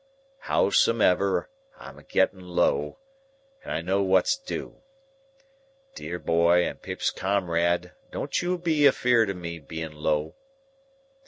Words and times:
—Howsomever, 0.47 1.47
I'm 1.77 1.99
a 1.99 2.03
getting 2.03 2.39
low, 2.39 2.97
and 3.61 3.71
I 3.71 3.81
know 3.81 4.01
what's 4.01 4.35
due. 4.35 4.81
Dear 5.93 6.17
boy 6.17 6.65
and 6.65 6.81
Pip's 6.81 7.11
comrade, 7.11 7.91
don't 8.09 8.41
you 8.41 8.57
be 8.57 8.87
afeerd 8.87 9.29
of 9.29 9.37
me 9.37 9.59
being 9.59 9.91
low. 9.91 10.33